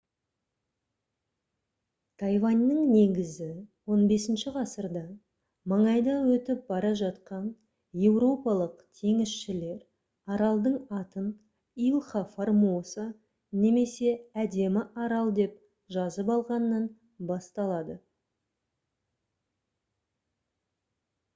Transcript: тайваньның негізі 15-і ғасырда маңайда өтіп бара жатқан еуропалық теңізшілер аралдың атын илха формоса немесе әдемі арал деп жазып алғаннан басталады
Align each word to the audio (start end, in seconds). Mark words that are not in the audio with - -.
тайваньның 2.21 2.79
негізі 2.93 3.49
15-і 3.91 4.53
ғасырда 4.55 5.03
маңайда 5.73 6.15
өтіп 6.37 6.63
бара 6.71 6.91
жатқан 7.01 7.51
еуропалық 8.07 8.81
теңізшілер 9.01 10.33
аралдың 10.37 10.79
атын 11.01 11.29
илха 11.91 12.23
формоса 12.33 13.07
немесе 13.61 14.15
әдемі 14.45 14.85
арал 15.05 15.31
деп 15.43 15.55
жазып 15.99 16.35
алғаннан 16.39 16.91
басталады 17.35 18.01